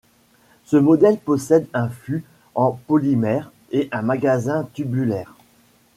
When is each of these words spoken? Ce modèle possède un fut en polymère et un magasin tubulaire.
Ce 0.63 0.77
modèle 0.77 1.19
possède 1.19 1.67
un 1.75 1.87
fut 1.87 2.23
en 2.55 2.71
polymère 2.71 3.51
et 3.71 3.87
un 3.91 4.01
magasin 4.01 4.67
tubulaire. 4.73 5.35